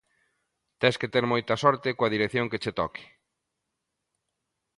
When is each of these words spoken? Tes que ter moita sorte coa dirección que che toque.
Tes 0.81 0.95
que 1.01 1.11
ter 1.13 1.25
moita 1.31 1.55
sorte 1.63 1.95
coa 1.97 2.13
dirección 2.15 2.49
que 2.51 2.61
che 2.63 2.71
toque. 2.79 3.03